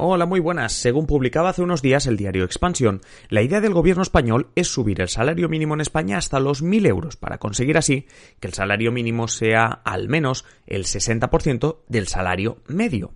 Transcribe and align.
Hola, 0.00 0.26
muy 0.26 0.38
buenas. 0.38 0.74
Según 0.74 1.08
publicaba 1.08 1.48
hace 1.48 1.60
unos 1.60 1.82
días 1.82 2.06
el 2.06 2.16
diario 2.16 2.44
Expansión, 2.44 3.00
la 3.30 3.42
idea 3.42 3.60
del 3.60 3.74
gobierno 3.74 4.04
español 4.04 4.46
es 4.54 4.68
subir 4.68 5.00
el 5.00 5.08
salario 5.08 5.48
mínimo 5.48 5.74
en 5.74 5.80
España 5.80 6.18
hasta 6.18 6.38
los 6.38 6.62
1.000 6.62 6.86
euros 6.86 7.16
para 7.16 7.38
conseguir 7.38 7.76
así 7.76 8.06
que 8.38 8.46
el 8.46 8.54
salario 8.54 8.92
mínimo 8.92 9.26
sea 9.26 9.66
al 9.66 10.08
menos 10.08 10.44
el 10.68 10.84
60% 10.84 11.78
del 11.88 12.06
salario 12.06 12.58
medio. 12.68 13.10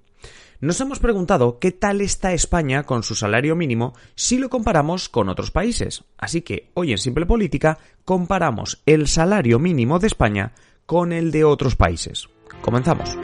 Nos 0.58 0.80
hemos 0.80 0.98
preguntado 0.98 1.60
qué 1.60 1.70
tal 1.70 2.00
está 2.00 2.32
España 2.32 2.82
con 2.82 3.04
su 3.04 3.14
salario 3.14 3.54
mínimo 3.54 3.94
si 4.16 4.38
lo 4.38 4.50
comparamos 4.50 5.08
con 5.08 5.28
otros 5.28 5.52
países. 5.52 6.02
Así 6.18 6.42
que 6.42 6.72
hoy 6.74 6.90
en 6.90 6.98
Simple 6.98 7.26
Política 7.26 7.78
comparamos 8.04 8.82
el 8.86 9.06
salario 9.06 9.60
mínimo 9.60 10.00
de 10.00 10.08
España 10.08 10.52
con 10.84 11.12
el 11.12 11.30
de 11.30 11.44
otros 11.44 11.76
países. 11.76 12.28
Comenzamos. 12.60 13.16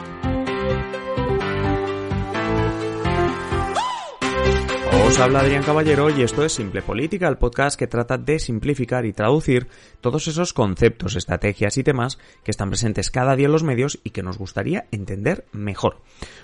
Os 5.09 5.17
habla 5.17 5.39
Adrián 5.39 5.63
Caballero 5.63 6.11
y 6.11 6.21
esto 6.21 6.45
es 6.45 6.53
Simple 6.53 6.83
Política, 6.83 7.27
el 7.27 7.39
podcast 7.39 7.79
que 7.79 7.87
trata 7.87 8.19
de 8.19 8.37
simplificar 8.37 9.07
y 9.07 9.11
traducir 9.11 9.67
todos 10.01 10.27
esos 10.27 10.53
conceptos, 10.53 11.15
estrategias 11.15 11.79
y 11.79 11.83
temas 11.83 12.19
que 12.43 12.51
están 12.51 12.69
presentes 12.69 13.09
cada 13.09 13.35
día 13.35 13.47
en 13.47 13.51
los 13.51 13.63
medios 13.63 13.99
y 14.03 14.11
que 14.11 14.21
nos 14.21 14.37
gustaría 14.37 14.85
entender 14.91 15.45
mejor. 15.51 15.97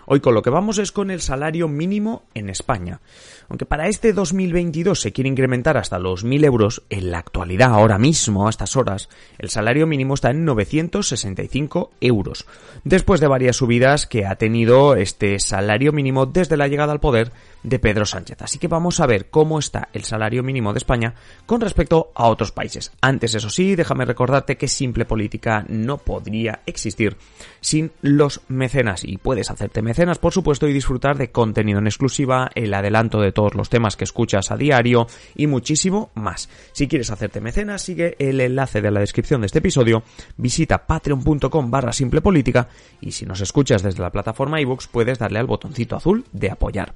Hoy 0.08 0.20
con 0.20 0.34
lo 0.34 0.42
que 0.42 0.50
vamos 0.50 0.80
es 0.80 0.92
con 0.92 1.12
el 1.12 1.22
salario 1.22 1.68
mínimo 1.68 2.24
en 2.34 2.50
España. 2.50 3.02
Aunque 3.50 3.68
para 3.68 3.88
este 3.88 4.14
2022 4.14 5.00
se 5.00 5.14
quiere 5.14 5.30
incrementar 5.30 5.78
hasta 5.78 6.00
los 6.00 6.26
1.000 6.26 6.46
euros, 6.46 6.84
en 6.90 7.12
la 7.12 7.20
actualidad, 7.20 7.72
ahora 7.72 8.00
mismo, 8.00 8.48
a 8.48 8.50
estas 8.50 8.76
horas, 8.76 9.10
el 9.38 9.50
salario 9.50 9.86
mínimo 9.86 10.16
está 10.16 10.32
en 10.32 10.44
965 10.44 11.92
euros. 12.02 12.48
Después 12.84 13.22
de 13.22 13.28
varias 13.28 13.58
subidas 13.58 14.08
que 14.08 14.26
ha 14.26 14.36
tenido 14.36 14.96
este 14.96 15.40
salario 15.40 15.92
mínimo 15.92 16.26
desde 16.26 16.58
la 16.58 16.68
llegada 16.68 16.94
al 16.94 17.00
poder 17.00 17.32
de 17.62 17.80
Pedro 17.80 18.06
Sánchez. 18.06 18.42
Así 18.42 18.55
que 18.58 18.68
vamos 18.68 19.00
a 19.00 19.08
ver 19.08 19.30
cómo 19.30 19.60
está 19.60 19.90
el 19.94 20.04
salario 20.04 20.44
mínimo 20.44 20.74
de 20.74 20.78
España 20.78 21.16
con 21.46 21.62
respecto 21.62 22.12
a 22.16 22.28
otros 22.28 22.52
países. 22.52 22.92
Antes, 23.02 23.36
eso 23.36 23.50
sí, 23.50 23.76
déjame 23.76 24.06
recordarte 24.06 24.58
que 24.58 24.68
Simple 24.68 25.06
Política 25.06 25.66
no 25.68 25.98
podría 25.98 26.62
existir 26.66 27.18
sin 27.62 27.92
los 28.02 28.42
mecenas 28.48 29.04
y 29.04 29.18
puedes 29.18 29.50
hacerte 29.50 29.82
mecenas, 29.82 30.20
por 30.20 30.34
supuesto, 30.34 30.68
y 30.68 30.74
disfrutar 30.74 31.18
de 31.18 31.32
contenido 31.32 31.80
en 31.80 31.88
exclusiva, 31.88 32.50
el 32.56 32.74
adelanto 32.74 33.20
de 33.20 33.32
todos 33.32 33.56
los 33.56 33.70
temas 33.70 33.96
que 33.96 34.04
escuchas 34.04 34.52
a 34.52 34.58
diario 34.58 35.08
y 35.36 35.48
muchísimo 35.48 36.12
más. 36.14 36.50
Si 36.72 36.88
quieres 36.88 37.12
hacerte 37.12 37.42
mecenas, 37.42 37.82
sigue 37.82 38.16
el 38.20 38.40
enlace 38.42 38.82
de 38.82 38.92
la 38.92 39.00
descripción 39.00 39.42
de 39.42 39.48
este 39.48 39.60
episodio, 39.60 40.04
visita 40.38 40.86
patreon.com 40.86 41.72
barra 41.72 41.94
simple 41.94 42.22
política 42.22 42.70
y 43.02 43.12
si 43.12 43.26
nos 43.26 43.42
escuchas 43.42 43.84
desde 43.84 44.02
la 44.02 44.12
plataforma 44.12 44.62
iBooks 44.62 44.88
puedes 44.88 45.20
darle 45.20 45.40
al 45.40 45.48
botoncito 45.48 45.96
azul 45.96 46.26
de 46.32 46.52
apoyar. 46.52 46.94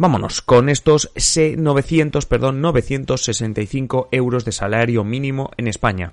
Vámonos 0.00 0.42
con 0.42 0.68
estos 0.68 1.10
900, 1.56 2.24
perdón, 2.24 2.60
965 2.60 4.10
euros 4.12 4.44
de 4.44 4.52
salario 4.52 5.02
mínimo 5.02 5.50
en 5.56 5.66
España. 5.66 6.12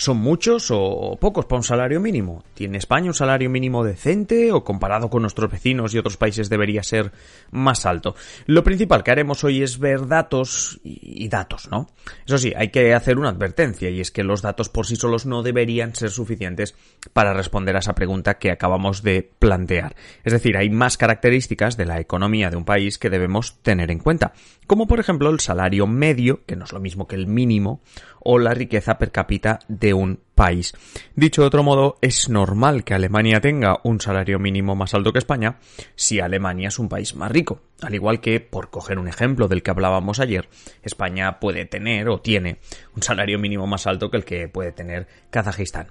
¿Son 0.00 0.16
muchos 0.16 0.70
o 0.70 1.18
pocos 1.20 1.46
para 1.46 1.58
un 1.58 1.64
salario 1.64 1.98
mínimo? 1.98 2.44
¿Tiene 2.54 2.78
España 2.78 3.08
un 3.08 3.14
salario 3.14 3.50
mínimo 3.50 3.82
decente 3.82 4.52
o 4.52 4.62
comparado 4.62 5.10
con 5.10 5.22
nuestros 5.22 5.50
vecinos 5.50 5.92
y 5.92 5.98
otros 5.98 6.16
países 6.16 6.48
debería 6.48 6.84
ser 6.84 7.10
más 7.50 7.84
alto? 7.84 8.14
Lo 8.46 8.62
principal 8.62 9.02
que 9.02 9.10
haremos 9.10 9.42
hoy 9.42 9.60
es 9.60 9.80
ver 9.80 10.06
datos 10.06 10.78
y 10.84 11.28
datos, 11.28 11.68
¿no? 11.68 11.88
Eso 12.24 12.38
sí, 12.38 12.52
hay 12.56 12.68
que 12.68 12.94
hacer 12.94 13.18
una 13.18 13.30
advertencia 13.30 13.90
y 13.90 14.00
es 14.00 14.12
que 14.12 14.22
los 14.22 14.40
datos 14.40 14.68
por 14.68 14.86
sí 14.86 14.94
solos 14.94 15.26
no 15.26 15.42
deberían 15.42 15.96
ser 15.96 16.10
suficientes 16.10 16.76
para 17.12 17.34
responder 17.34 17.74
a 17.74 17.80
esa 17.80 17.96
pregunta 17.96 18.38
que 18.38 18.52
acabamos 18.52 19.02
de 19.02 19.28
plantear. 19.40 19.96
Es 20.22 20.32
decir, 20.32 20.56
hay 20.56 20.70
más 20.70 20.96
características 20.96 21.76
de 21.76 21.86
la 21.86 21.98
economía 21.98 22.50
de 22.50 22.56
un 22.56 22.64
país 22.64 22.98
que 22.98 23.10
debemos 23.10 23.60
tener 23.62 23.90
en 23.90 23.98
cuenta, 23.98 24.32
como 24.68 24.86
por 24.86 25.00
ejemplo 25.00 25.28
el 25.30 25.40
salario 25.40 25.88
medio, 25.88 26.44
que 26.46 26.54
no 26.54 26.66
es 26.66 26.72
lo 26.72 26.78
mismo 26.78 27.08
que 27.08 27.16
el 27.16 27.26
mínimo, 27.26 27.80
o 28.20 28.38
la 28.38 28.54
riqueza 28.54 28.98
per 28.98 29.10
cápita 29.10 29.58
de 29.68 29.94
un 29.94 30.20
país. 30.34 30.72
Dicho 31.16 31.42
de 31.42 31.48
otro 31.48 31.62
modo, 31.62 31.98
es 32.00 32.28
normal 32.28 32.84
que 32.84 32.94
Alemania 32.94 33.40
tenga 33.40 33.80
un 33.82 34.00
salario 34.00 34.38
mínimo 34.38 34.76
más 34.76 34.94
alto 34.94 35.12
que 35.12 35.18
España 35.18 35.58
si 35.96 36.20
Alemania 36.20 36.68
es 36.68 36.78
un 36.78 36.88
país 36.88 37.14
más 37.14 37.30
rico. 37.30 37.60
Al 37.82 37.94
igual 37.94 38.20
que, 38.20 38.40
por 38.40 38.70
coger 38.70 38.98
un 38.98 39.08
ejemplo 39.08 39.48
del 39.48 39.62
que 39.62 39.70
hablábamos 39.70 40.20
ayer, 40.20 40.48
España 40.82 41.40
puede 41.40 41.64
tener 41.64 42.08
o 42.08 42.20
tiene 42.20 42.58
un 42.94 43.02
salario 43.02 43.38
mínimo 43.38 43.66
más 43.66 43.86
alto 43.86 44.10
que 44.10 44.16
el 44.16 44.24
que 44.24 44.48
puede 44.48 44.72
tener 44.72 45.06
Kazajistán. 45.30 45.88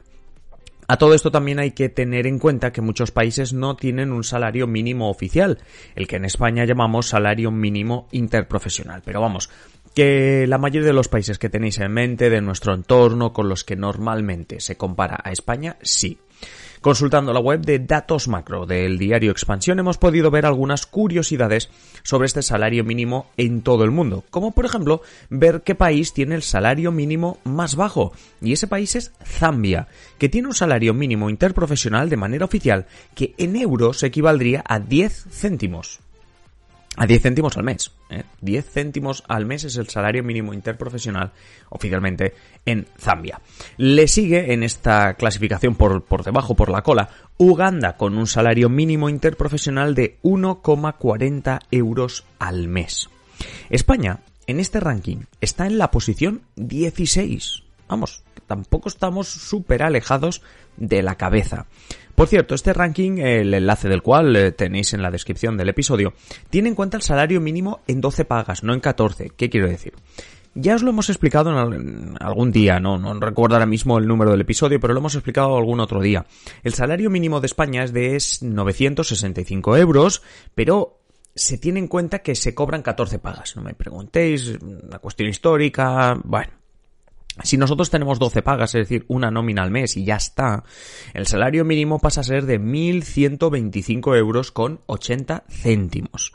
A 0.90 0.96
todo 0.96 1.14
esto 1.14 1.32
también 1.32 1.60
hay 1.60 1.72
que 1.72 1.90
tener 1.90 2.26
en 2.28 2.40
cuenta 2.40 2.72
que 2.72 2.80
muchos 2.80 3.12
países 3.12 3.52
no 3.52 3.76
tienen 3.76 4.14
un 4.14 4.24
salario 4.24 4.68
mínimo 4.68 5.10
oficial, 5.10 5.58
el 5.96 6.08
que 6.08 6.16
en 6.16 6.24
España 6.24 6.64
llamamos 6.64 7.10
salario 7.10 7.52
mínimo 7.52 8.08
interprofesional. 8.12 9.02
Pero 9.04 9.20
vamos, 9.20 9.50
que 9.98 10.46
la 10.46 10.60
mayoría 10.60 10.86
de 10.86 10.94
los 10.94 11.08
países 11.08 11.40
que 11.40 11.50
tenéis 11.50 11.80
en 11.80 11.92
mente 11.92 12.30
de 12.30 12.40
nuestro 12.40 12.76
entorno 12.76 13.34
con 13.34 13.50
los 13.50 13.64
que 13.64 13.76
normalmente 13.76 14.60
se 14.60 14.78
compara 14.78 15.20
a 15.24 15.32
España, 15.32 15.78
sí. 15.82 16.20
Consultando 16.82 17.34
la 17.34 17.40
web 17.40 17.62
de 17.62 17.80
Datos 17.80 18.28
Macro 18.28 18.68
del 18.68 19.00
diario 19.00 19.32
Expansión 19.32 19.80
hemos 19.80 19.98
podido 19.98 20.30
ver 20.30 20.46
algunas 20.46 20.86
curiosidades 20.86 21.72
sobre 22.04 22.28
este 22.28 22.44
salario 22.44 22.84
mínimo 22.84 23.32
en 23.38 23.64
todo 23.64 23.84
el 23.86 23.90
mundo, 23.90 24.24
como 24.30 24.52
por 24.52 24.66
ejemplo 24.66 25.02
ver 25.32 25.64
qué 25.64 25.74
país 25.74 26.14
tiene 26.14 26.36
el 26.36 26.44
salario 26.44 26.92
mínimo 26.92 27.40
más 27.44 27.76
bajo, 27.76 28.14
y 28.40 28.54
ese 28.54 28.68
país 28.68 28.96
es 28.96 29.14
Zambia, 29.26 29.88
que 30.20 30.30
tiene 30.30 30.48
un 30.48 30.54
salario 30.54 30.94
mínimo 30.94 31.28
interprofesional 31.28 32.08
de 32.08 32.18
manera 32.18 32.46
oficial 32.46 32.86
que 33.16 33.34
en 33.40 33.56
euros 33.56 34.04
equivaldría 34.04 34.64
a 34.64 34.80
10 34.80 35.26
céntimos 35.32 36.02
a 36.98 37.06
10 37.06 37.22
céntimos 37.22 37.56
al 37.56 37.64
mes. 37.64 37.92
¿eh? 38.10 38.24
10 38.42 38.70
céntimos 38.70 39.24
al 39.28 39.46
mes 39.46 39.64
es 39.64 39.78
el 39.78 39.88
salario 39.88 40.24
mínimo 40.24 40.54
interprofesional 40.54 41.32
oficialmente 41.70 42.34
en 42.66 42.88
Zambia. 43.00 43.40
Le 43.78 44.08
sigue 44.08 44.52
en 44.52 44.64
esta 44.64 45.14
clasificación 45.14 45.76
por, 45.76 46.04
por 46.04 46.24
debajo, 46.24 46.56
por 46.56 46.70
la 46.70 46.82
cola, 46.82 47.10
Uganda 47.38 47.96
con 47.98 48.18
un 48.18 48.28
salario 48.28 48.68
mínimo 48.68 49.10
interprofesional 49.10 49.94
de 49.94 50.18
1,40 50.24 51.60
euros 51.72 52.26
al 52.40 52.68
mes. 52.68 53.10
España, 53.70 54.20
en 54.48 54.60
este 54.60 54.80
ranking, 54.80 55.26
está 55.40 55.68
en 55.68 55.78
la 55.78 55.92
posición 55.92 56.42
16. 56.56 57.64
Vamos, 57.88 58.24
tampoco 58.48 58.90
estamos 58.90 59.28
súper 59.28 59.84
alejados 59.84 60.42
de 60.78 61.04
la 61.04 61.16
cabeza. 61.16 61.68
Por 62.18 62.28
cierto, 62.28 62.56
este 62.56 62.74
ranking, 62.74 63.20
el 63.20 63.54
enlace 63.54 63.88
del 63.90 64.02
cual 64.02 64.36
eh, 64.36 64.52
tenéis 64.52 64.92
en 64.96 65.04
la 65.04 65.12
descripción 65.12 65.56
del 65.56 65.70
episodio, 65.70 66.16
tiene 66.50 66.68
en 66.68 66.74
cuenta 66.74 66.98
el 66.98 67.04
salario 67.04 67.40
mínimo 67.40 67.82
en 67.86 68.02
12 68.02 68.26
pagas, 68.26 68.64
no 68.64 68.74
en 68.74 68.80
14. 68.80 69.34
¿Qué 69.38 69.52
quiero 69.52 69.68
decir? 69.68 69.94
Ya 70.56 70.74
os 70.74 70.82
lo 70.82 70.90
hemos 70.90 71.12
explicado 71.12 71.52
en 71.52 72.18
algún 72.20 72.52
día, 72.52 72.80
no, 72.80 72.98
no 72.98 73.14
recuerdo 73.20 73.54
ahora 73.54 73.68
mismo 73.68 74.00
el 74.00 74.08
número 74.08 74.32
del 74.32 74.42
episodio, 74.42 74.80
pero 74.80 74.96
lo 74.96 75.00
hemos 75.00 75.14
explicado 75.14 75.56
algún 75.56 75.80
otro 75.80 76.02
día. 76.02 76.26
El 76.64 76.74
salario 76.74 77.12
mínimo 77.12 77.40
de 77.40 77.46
España 77.46 77.84
es 77.84 77.94
de 77.94 78.18
965 78.42 79.78
euros, 79.78 80.24
pero 80.56 81.02
se 81.36 81.60
tiene 81.60 81.78
en 81.78 81.88
cuenta 81.88 82.24
que 82.24 82.34
se 82.34 82.56
cobran 82.56 82.82
14 82.82 83.20
pagas. 83.20 83.56
No 83.56 83.62
me 83.62 83.76
preguntéis, 83.76 84.58
una 84.60 84.98
cuestión 84.98 85.30
histórica, 85.30 86.20
bueno. 86.24 86.52
Si 87.44 87.58
nosotros 87.58 87.90
tenemos 87.90 88.20
12 88.20 88.42
pagas, 88.42 88.76
es 88.76 88.88
decir, 88.88 89.06
una 89.08 89.32
nómina 89.32 89.64
al 89.64 89.72
mes 89.72 89.98
y 89.98 90.06
ya 90.06 90.16
está, 90.16 90.64
el 91.14 91.28
salario 91.28 91.66
mínimo 91.66 92.00
pasa 92.00 92.22
a 92.22 92.24
ser 92.24 92.46
de 92.46 92.60
1.125 92.60 94.18
euros 94.18 94.52
con 94.52 94.82
80 94.88 95.44
céntimos. 95.50 96.34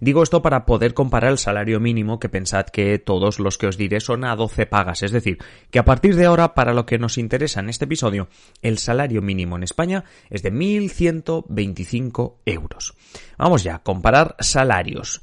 Digo 0.00 0.22
esto 0.22 0.42
para 0.42 0.64
poder 0.64 0.94
comparar 0.94 1.32
el 1.32 1.38
salario 1.38 1.80
mínimo 1.80 2.20
que 2.20 2.28
pensad 2.28 2.66
que 2.66 2.98
todos 2.98 3.40
los 3.40 3.58
que 3.58 3.66
os 3.66 3.76
diré 3.76 4.00
son 4.00 4.24
a 4.24 4.36
12 4.36 4.66
pagas, 4.66 5.02
es 5.02 5.10
decir, 5.10 5.38
que 5.70 5.80
a 5.80 5.84
partir 5.84 6.14
de 6.14 6.26
ahora, 6.26 6.54
para 6.54 6.72
lo 6.72 6.86
que 6.86 6.98
nos 6.98 7.18
interesa 7.18 7.60
en 7.60 7.68
este 7.68 7.86
episodio, 7.86 8.28
el 8.62 8.78
salario 8.78 9.22
mínimo 9.22 9.56
en 9.56 9.64
España 9.64 10.04
es 10.30 10.42
de 10.42 10.52
1.125 10.52 12.36
euros. 12.46 12.94
Vamos 13.36 13.64
ya, 13.64 13.80
comparar 13.80 14.36
salarios. 14.38 15.22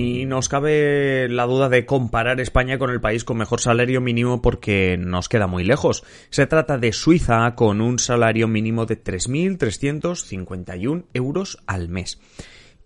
Ni 0.00 0.24
nos 0.24 0.48
cabe 0.48 1.28
la 1.28 1.44
duda 1.44 1.68
de 1.68 1.84
comparar 1.84 2.40
España 2.40 2.78
con 2.78 2.90
el 2.90 3.00
país 3.00 3.24
con 3.24 3.36
mejor 3.36 3.60
salario 3.60 4.00
mínimo 4.00 4.40
porque 4.40 4.96
nos 4.98 5.28
queda 5.28 5.46
muy 5.46 5.62
lejos. 5.62 6.04
Se 6.30 6.46
trata 6.46 6.78
de 6.78 6.92
Suiza 6.92 7.54
con 7.54 7.82
un 7.82 7.98
salario 7.98 8.48
mínimo 8.48 8.86
de 8.86 9.02
3.351 9.02 11.04
euros 11.12 11.58
al 11.66 11.88
mes. 11.88 12.18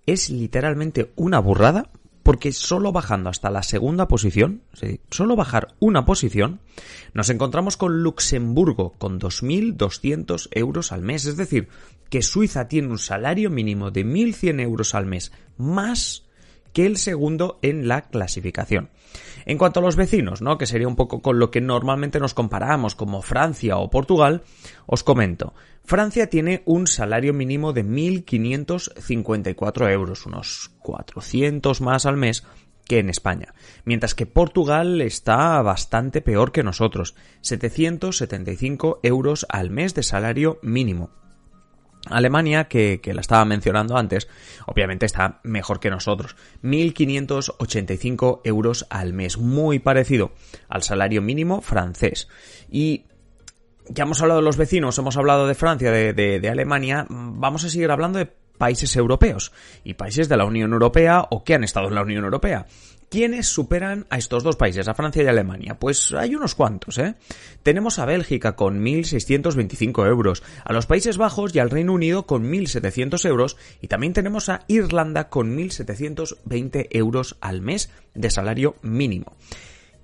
Es 0.06 0.28
literalmente 0.28 1.12
una 1.14 1.38
burrada 1.38 1.90
porque 2.25 2.52
solo 2.52 2.90
bajando 2.90 3.31
hasta 3.31 3.50
la 3.50 3.62
segunda 3.62 4.08
posición, 4.08 4.62
solo 5.11 5.37
bajar 5.37 5.75
una 5.78 6.06
posición, 6.06 6.61
nos 7.12 7.28
encontramos 7.28 7.76
con 7.76 8.02
Luxemburgo 8.02 8.94
con 8.99 9.20
2.200 9.20 10.49
euros 10.52 10.90
al 10.90 11.02
mes. 11.02 11.26
Es 11.26 11.37
decir, 11.37 11.69
que 12.08 12.22
Suiza 12.22 12.66
tiene 12.66 12.88
un 12.88 12.99
salario 12.99 13.50
mínimo 13.50 13.90
de 13.90 14.06
1.100 14.06 14.62
euros 14.62 14.94
al 14.94 15.06
mes 15.06 15.32
más 15.58 16.25
que 16.75 16.85
el 16.85 16.99
segundo 16.99 17.59
en 17.62 17.88
la 17.88 18.03
clasificación. 18.03 18.91
En 19.47 19.56
cuanto 19.56 19.81
a 19.81 19.82
los 19.82 19.97
vecinos, 19.97 20.43
¿no? 20.43 20.59
Que 20.59 20.67
sería 20.67 20.88
un 20.88 20.97
poco 20.97 21.23
con 21.23 21.38
lo 21.38 21.50
que 21.50 21.62
normalmente 21.62 22.21
nos 22.21 22.35
comparamos, 22.35 22.94
como 22.94 23.23
Francia 23.23 23.79
o 23.79 23.88
Portugal, 23.88 24.43
os 24.85 25.03
comento. 25.03 25.55
Francia 25.85 26.29
tiene 26.29 26.62
un 26.67 26.87
salario 26.87 27.32
mínimo 27.32 27.73
de 27.73 27.87
1.554 27.87 29.91
euros, 29.91 30.26
unos 30.26 30.73
400 30.81 31.81
más 31.81 32.05
al 32.05 32.17
mes 32.17 32.44
que 32.87 32.99
en 32.99 33.09
España, 33.09 33.55
mientras 33.85 34.15
que 34.15 34.26
Portugal 34.26 35.00
está 35.00 35.62
bastante 35.62 36.21
peor 36.21 36.53
que 36.53 36.62
nosotros, 36.62 37.15
775 37.41 39.00
euros 39.03 39.47
al 39.49 39.71
mes 39.71 39.94
de 39.94 40.03
salario 40.03 40.59
mínimo. 40.62 41.24
Alemania, 42.11 42.65
que, 42.65 43.01
la 43.05 43.21
estaba 43.21 43.45
mencionando 43.45 43.97
antes, 43.97 44.29
obviamente 44.67 45.06
está 45.06 45.41
mejor 45.43 45.81
que 45.81 45.91
nosotros. 45.91 46.37
1.585 46.62 48.41
euros 48.45 48.87
al 48.91 49.12
mes, 49.12 49.39
muy 49.39 49.79
parecido 49.79 50.33
al 50.69 50.83
salario 50.83 51.23
mínimo 51.23 51.61
francés. 51.61 52.29
Y 52.71 53.05
ya 53.89 54.05
hemos 54.05 54.21
hablado 54.21 54.41
de 54.41 54.45
los 54.45 54.56
vecinos, 54.56 54.99
hemos 54.99 55.17
hablado 55.17 55.47
de 55.47 55.55
Francia, 55.55 55.91
de, 55.91 56.12
de 56.12 56.49
Alemania, 56.49 57.06
vamos 57.09 57.65
a 57.65 57.71
seguir 57.71 57.91
hablando 57.91 58.19
de 58.19 58.27
países 58.59 58.95
europeos 58.97 59.53
y 59.83 59.95
países 59.95 60.29
de 60.29 60.37
la 60.37 60.45
Unión 60.45 60.73
Europea 60.73 61.27
o 61.31 61.45
que 61.45 61.55
han 61.55 61.65
estado 61.65 61.89
en 61.89 61.95
la 61.95 62.03
Unión 62.03 62.25
Europea. 62.25 62.67
¿Quiénes 63.14 63.46
superan 63.46 64.06
a 64.11 64.19
estos 64.19 64.43
dos 64.43 64.56
países, 64.56 64.88
a 64.88 64.94
Francia 64.94 65.22
y 65.22 65.28
Alemania? 65.28 65.78
Pues 65.78 66.11
hay 66.11 66.34
unos 66.34 66.56
cuantos, 66.56 66.99
¿eh? 66.99 67.14
Tenemos 67.62 68.00
a 68.00 68.06
Bélgica 68.06 68.56
con 68.56 68.84
1.625 68.84 70.08
euros, 70.08 70.43
a 70.64 70.72
los 70.72 70.87
Países 70.87 71.16
Bajos 71.16 71.55
y 71.55 71.61
al 71.61 71.70
Reino 71.70 71.93
Unido 71.93 72.26
con 72.26 72.50
1.700 72.50 73.25
euros 73.28 73.56
y 73.81 73.87
también 73.87 74.14
tenemos 74.14 74.49
a 74.49 74.64
Irlanda 74.66 75.28
con 75.28 75.56
1.720 75.56 76.88
euros 76.90 77.37
al 77.40 77.62
mes 77.62 77.88
de 78.14 78.31
salario 78.31 78.75
mínimo. 78.82 79.37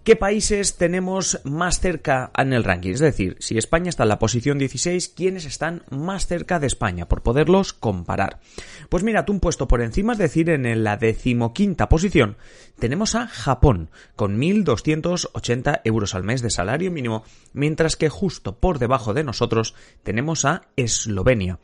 ¿Qué 0.02 0.16
países 0.16 0.78
tenemos 0.78 1.42
más 1.44 1.78
cerca 1.78 2.30
en 2.34 2.54
el 2.54 2.64
ranking? 2.64 2.92
Es 2.92 3.00
decir, 3.00 3.36
si 3.38 3.58
España 3.58 3.90
está 3.90 4.04
en 4.04 4.08
la 4.08 4.18
posición 4.18 4.56
16, 4.56 5.10
¿quiénes 5.10 5.44
están 5.44 5.82
más 5.90 6.26
cerca 6.26 6.58
de 6.58 6.68
España? 6.68 7.06
Por 7.06 7.22
poderlos 7.22 7.74
comparar. 7.74 8.40
Pues 8.88 9.02
mira, 9.02 9.26
tú 9.26 9.34
un 9.34 9.40
puesto 9.40 9.68
por 9.68 9.82
encima, 9.82 10.14
es 10.14 10.18
decir, 10.18 10.48
en 10.48 10.84
la 10.84 10.96
decimoquinta 10.96 11.90
posición, 11.90 12.38
tenemos 12.78 13.14
a 13.14 13.26
Japón, 13.26 13.90
con 14.16 14.40
1.280 14.40 15.82
euros 15.84 16.14
al 16.14 16.24
mes 16.24 16.40
de 16.40 16.48
salario 16.48 16.90
mínimo, 16.90 17.22
mientras 17.52 17.96
que 17.96 18.08
justo 18.08 18.56
por 18.56 18.78
debajo 18.78 19.12
de 19.12 19.22
nosotros 19.22 19.74
tenemos 20.02 20.46
a 20.46 20.62
Eslovenia, 20.76 21.58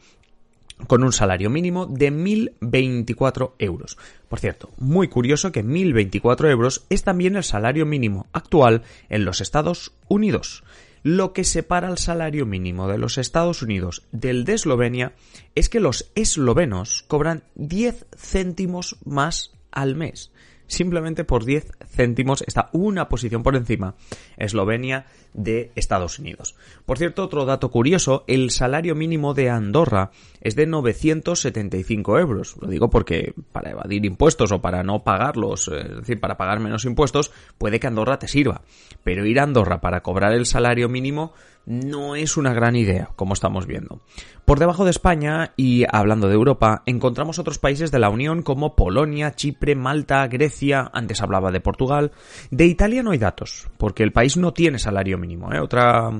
con 0.86 1.02
un 1.02 1.12
salario 1.12 1.50
mínimo 1.50 1.86
de 1.86 2.12
1.024 2.12 3.52
euros. 3.58 3.96
Por 4.28 4.40
cierto, 4.40 4.70
muy 4.78 5.08
curioso 5.08 5.52
que 5.52 5.64
1.024 5.64 6.50
euros 6.50 6.84
es 6.90 7.02
también 7.02 7.36
el 7.36 7.44
salario 7.44 7.86
mínimo 7.86 8.26
actual 8.32 8.82
en 9.08 9.24
los 9.24 9.40
Estados 9.40 9.92
Unidos. 10.08 10.64
Lo 11.02 11.32
que 11.32 11.44
separa 11.44 11.88
el 11.88 11.98
salario 11.98 12.46
mínimo 12.46 12.88
de 12.88 12.98
los 12.98 13.16
Estados 13.16 13.62
Unidos 13.62 14.02
del 14.12 14.44
de 14.44 14.54
Eslovenia 14.54 15.12
es 15.54 15.68
que 15.68 15.80
los 15.80 16.10
eslovenos 16.14 17.04
cobran 17.06 17.44
10 17.54 18.06
céntimos 18.16 18.96
más 19.04 19.52
al 19.70 19.94
mes 19.94 20.32
simplemente 20.66 21.24
por 21.24 21.44
10 21.44 21.72
céntimos 21.88 22.42
está 22.46 22.70
una 22.72 23.08
posición 23.08 23.42
por 23.42 23.56
encima 23.56 23.94
Eslovenia 24.36 25.06
de 25.32 25.70
Estados 25.76 26.18
Unidos. 26.18 26.56
Por 26.84 26.98
cierto, 26.98 27.24
otro 27.24 27.44
dato 27.44 27.70
curioso, 27.70 28.24
el 28.26 28.50
salario 28.50 28.94
mínimo 28.94 29.34
de 29.34 29.50
Andorra 29.50 30.10
es 30.40 30.56
de 30.56 30.66
975 30.66 32.18
euros. 32.18 32.56
Lo 32.60 32.68
digo 32.68 32.90
porque 32.90 33.34
para 33.52 33.70
evadir 33.70 34.04
impuestos 34.04 34.52
o 34.52 34.60
para 34.60 34.82
no 34.82 35.04
pagarlos, 35.04 35.68
eh, 35.68 35.80
es 35.80 35.96
decir, 35.98 36.20
para 36.20 36.36
pagar 36.36 36.60
menos 36.60 36.84
impuestos, 36.84 37.32
puede 37.58 37.80
que 37.80 37.86
Andorra 37.86 38.18
te 38.18 38.28
sirva. 38.28 38.62
Pero 39.04 39.26
ir 39.26 39.40
a 39.40 39.44
Andorra 39.44 39.80
para 39.80 40.02
cobrar 40.02 40.32
el 40.32 40.46
salario 40.46 40.88
mínimo 40.88 41.32
no 41.66 42.14
es 42.14 42.36
una 42.36 42.54
gran 42.54 42.76
idea, 42.76 43.10
como 43.16 43.34
estamos 43.34 43.66
viendo. 43.66 44.00
Por 44.44 44.60
debajo 44.60 44.84
de 44.84 44.92
España, 44.92 45.52
y 45.56 45.84
hablando 45.90 46.28
de 46.28 46.34
Europa, 46.34 46.82
encontramos 46.86 47.38
otros 47.38 47.58
países 47.58 47.90
de 47.90 47.98
la 47.98 48.08
Unión 48.08 48.42
como 48.42 48.76
Polonia, 48.76 49.34
Chipre, 49.34 49.74
Malta, 49.74 50.26
Grecia, 50.28 50.88
antes 50.92 51.20
hablaba 51.20 51.50
de 51.50 51.60
Portugal. 51.60 52.12
De 52.50 52.66
Italia 52.66 53.02
no 53.02 53.10
hay 53.10 53.18
datos, 53.18 53.68
porque 53.76 54.04
el 54.04 54.12
país 54.12 54.36
no 54.36 54.52
tiene 54.52 54.78
salario 54.78 55.18
mínimo. 55.18 55.52
¿eh? 55.52 55.58
Otra 55.58 56.12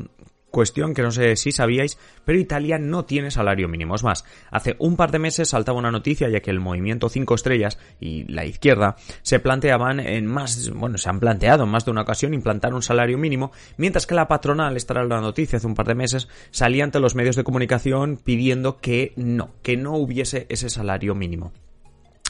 Cuestión 0.51 0.95
que 0.95 1.03
no 1.03 1.11
sé 1.11 1.37
si 1.37 1.53
sabíais, 1.53 1.99
pero 2.25 2.39
Italia 2.39 2.79
no 2.79 3.05
tiene 3.05 3.31
salario 3.31 3.69
mínimo. 3.69 3.95
Es 3.95 4.05
más, 4.05 4.25
hace 4.51 4.77
un 4.79 4.97
par 4.97 5.11
de 5.11 5.19
meses 5.19 5.51
saltaba 5.51 5.79
una 5.79 5.91
noticia 5.91 6.29
ya 6.29 6.41
que 6.41 6.51
el 6.51 6.61
movimiento 6.61 7.09
5 7.09 7.35
estrellas 7.35 7.79
y 8.01 8.25
la 8.33 8.45
izquierda 8.45 8.97
se 9.23 9.39
planteaban 9.39 10.01
en 10.01 10.27
más, 10.27 10.71
bueno, 10.71 10.99
se 10.99 11.09
han 11.09 11.21
planteado 11.21 11.65
en 11.65 11.71
más 11.71 11.85
de 11.85 11.91
una 11.91 12.03
ocasión 12.03 12.33
implantar 12.33 12.75
un 12.75 12.83
salario 12.83 13.19
mínimo, 13.19 13.53
mientras 13.77 14.07
que 14.07 14.15
la 14.15 14.29
patronal, 14.29 14.77
esta 14.77 14.95
era 14.95 15.05
la 15.05 15.21
noticia 15.21 15.59
hace 15.59 15.67
un 15.67 15.75
par 15.75 15.87
de 15.87 15.95
meses, 15.95 16.29
salía 16.51 16.85
ante 16.85 17.01
los 17.01 17.15
medios 17.15 17.37
de 17.37 17.45
comunicación 17.45 18.17
pidiendo 18.17 18.79
que 18.79 19.13
no, 19.17 19.51
que 19.63 19.77
no 19.77 19.97
hubiese 19.97 20.47
ese 20.49 20.71
salario 20.71 21.15
mínimo. 21.15 21.53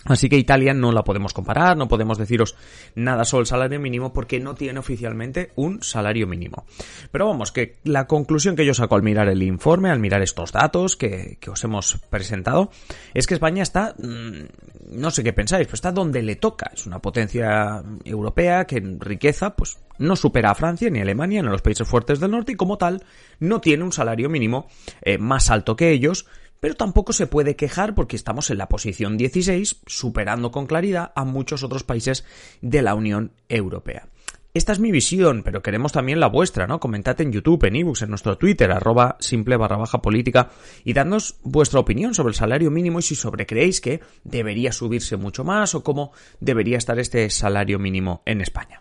Así 0.07 0.29
que 0.29 0.37
Italia 0.37 0.73
no 0.73 0.93
la 0.93 1.05
podemos 1.05 1.33
comparar, 1.33 1.77
no 1.77 1.89
podemos 1.89 2.19
deciros 2.19 2.57
nada 2.95 3.25
sobre 3.25 3.43
el 3.43 3.47
salario 3.47 3.81
mínimo 3.81 4.13
porque 4.13 4.41
no 4.41 4.55
tiene 4.55 4.79
oficialmente 4.79 5.51
un 5.57 5.83
salario 5.83 6.27
mínimo. 6.27 6.65
Pero 7.11 7.27
vamos, 7.27 7.53
que 7.53 7.77
la 7.85 8.07
conclusión 8.07 8.57
que 8.57 8.65
yo 8.65 8.75
saco 8.75 8.95
al 8.95 9.03
mirar 9.03 9.29
el 9.29 9.43
informe, 9.43 9.91
al 9.91 9.99
mirar 9.99 10.23
estos 10.23 10.53
datos 10.53 10.97
que, 10.97 11.39
os 11.51 11.65
hemos 11.65 11.99
presentado, 12.11 12.71
es 13.15 13.27
que 13.27 13.35
España 13.35 13.63
está, 13.63 13.95
mm, 13.99 14.99
no 14.99 15.11
sé 15.11 15.23
qué 15.23 15.33
pensáis, 15.33 15.67
pero 15.67 15.75
está 15.75 15.93
donde 15.93 16.23
le 16.23 16.37
toca. 16.37 16.71
Es 16.75 16.87
una 16.87 17.01
potencia 17.01 17.83
europea 18.05 18.65
que 18.65 18.77
en 18.77 19.01
riqueza, 19.01 19.55
pues 19.55 19.79
no 19.99 20.17
supera 20.17 20.51
a 20.51 20.55
Francia 20.55 20.91
ni 20.91 20.99
a 20.99 21.03
Alemania, 21.03 21.43
ni 21.43 21.49
a 21.49 21.53
los 21.53 21.63
países 21.63 21.89
fuertes 21.89 22.21
del 22.21 22.31
norte 22.31 22.53
y 22.53 22.57
como 22.57 22.79
tal 22.79 23.03
no 23.41 23.61
tiene 23.61 23.85
un 23.85 23.93
salario 23.93 24.29
mínimo 24.29 24.69
eh, 25.03 25.19
más 25.19 25.51
alto 25.51 25.77
que 25.77 25.91
ellos 25.91 26.27
pero 26.61 26.75
tampoco 26.75 27.13
se 27.13 27.27
puede 27.27 27.57
quejar 27.57 27.95
porque 27.95 28.17
estamos 28.17 28.51
en 28.51 28.59
la 28.59 28.69
posición 28.69 29.17
16, 29.17 29.83
superando 29.87 30.51
con 30.51 30.67
claridad 30.67 31.13
a 31.15 31.25
muchos 31.25 31.63
otros 31.63 31.85
países 31.85 32.25
de 32.61 32.83
la 32.83 32.95
Unión 32.95 33.33
Europea. 33.49 34.09
Esta 34.57 34.73
es 34.73 34.81
mi 34.81 34.91
visión, 34.91 35.43
pero 35.43 35.61
queremos 35.61 35.93
también 35.93 36.19
la 36.19 36.29
vuestra, 36.29 36.67
¿no? 36.67 36.81
Comentad 36.81 37.21
en 37.21 37.31
YouTube, 37.31 37.65
en 37.65 37.77
ebooks, 37.77 38.01
en 38.01 38.09
nuestro 38.09 38.39
Twitter, 38.39 38.73
arroba 38.73 39.19
simple 39.21 39.59
barra 39.59 39.77
política, 40.01 40.49
y 40.83 40.95
dadnos 40.95 41.37
vuestra 41.43 41.81
opinión 41.81 42.15
sobre 42.15 42.31
el 42.31 42.37
salario 42.37 42.71
mínimo 42.71 43.01
y 43.01 43.03
si 43.03 43.17
sobre 43.17 43.45
creéis 43.45 43.83
que 43.83 44.01
debería 44.25 44.73
subirse 44.73 45.19
mucho 45.19 45.45
más 45.45 45.75
o 45.75 45.85
cómo 45.85 46.13
debería 46.41 46.79
estar 46.79 46.99
este 46.99 47.29
salario 47.29 47.79
mínimo 47.79 48.23
en 48.25 48.41
España. 48.41 48.81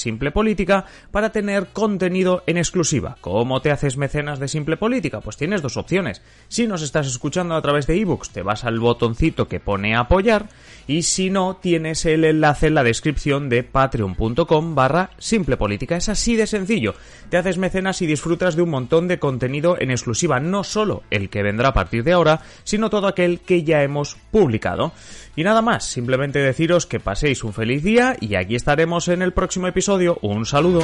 Simple 0.00 0.32
Política 0.32 0.86
para 1.10 1.30
tener 1.30 1.68
contenido 1.68 2.42
en 2.46 2.56
exclusiva. 2.56 3.16
¿Cómo 3.20 3.60
te 3.60 3.70
haces 3.70 3.96
mecenas 3.96 4.40
de 4.40 4.48
Simple 4.48 4.76
Política? 4.76 5.20
Pues 5.20 5.36
tienes 5.36 5.62
dos 5.62 5.76
opciones. 5.76 6.22
Si 6.48 6.66
nos 6.66 6.82
estás 6.82 7.06
escuchando 7.06 7.54
a 7.54 7.62
través 7.62 7.86
de 7.86 8.00
ebooks, 8.00 8.30
te 8.30 8.42
vas 8.42 8.64
al 8.64 8.80
botoncito 8.80 9.46
que 9.46 9.60
pone 9.60 9.94
apoyar 9.94 10.48
y 10.86 11.02
si 11.02 11.30
no, 11.30 11.56
tienes 11.56 12.04
el 12.04 12.24
enlace 12.24 12.66
en 12.66 12.74
la 12.74 12.82
descripción 12.82 13.48
de 13.48 13.62
patreon.com 13.62 14.74
barra 14.74 15.10
Simple 15.18 15.56
Política. 15.56 15.96
Es 15.96 16.08
así 16.08 16.34
de 16.34 16.46
sencillo. 16.46 16.94
Te 17.28 17.36
haces 17.36 17.58
mecenas 17.58 18.02
y 18.02 18.06
disfrutas 18.06 18.56
de 18.56 18.62
un 18.62 18.70
montón 18.70 19.06
de 19.06 19.18
contenido 19.18 19.76
en 19.78 19.90
exclusiva, 19.90 20.40
no 20.40 20.64
solo 20.64 21.04
el 21.10 21.28
que 21.28 21.42
vendrá 21.42 21.68
a 21.68 21.74
partir 21.74 22.02
de 22.02 22.12
ahora, 22.12 22.40
sino 22.64 22.90
todo 22.90 23.06
aquel 23.06 23.40
que 23.40 23.62
ya 23.62 23.82
hemos 23.82 24.16
publicado. 24.30 24.92
Y 25.36 25.44
nada 25.44 25.62
más, 25.62 25.84
simplemente 25.84 26.40
deciros 26.40 26.86
que 26.86 27.00
paséis 27.00 27.44
un 27.44 27.52
feliz 27.52 27.82
día 27.82 28.16
y 28.20 28.34
aquí 28.34 28.56
estaremos 28.56 29.08
en 29.08 29.22
el 29.22 29.32
próximo 29.32 29.68
Un 30.22 30.46
saludo. 30.46 30.80